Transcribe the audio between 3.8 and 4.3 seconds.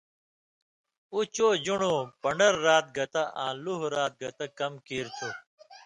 رات